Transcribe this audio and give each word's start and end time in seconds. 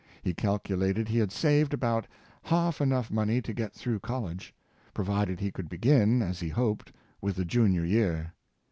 He 0.23 0.33
calculated 0.33 1.07
he 1.07 1.19
had 1.19 1.31
saved 1.31 1.75
about 1.75 2.07
half 2.45 2.81
enough 2.81 3.11
money 3.11 3.39
to 3.39 3.53
get 3.53 3.71
through 3.71 3.99
college, 3.99 4.51
provided 4.95 5.39
he 5.39 5.51
could 5.51 5.69
begin, 5.69 6.23
as 6.23 6.39
he 6.39 6.49
hoped, 6.49 6.91
with 7.21 7.35
the 7.35 7.45
Junior 7.45 7.85
year. 7.85 8.33